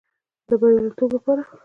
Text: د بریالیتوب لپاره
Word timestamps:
د 0.47 0.49
بریالیتوب 0.59 1.09
لپاره 1.17 1.43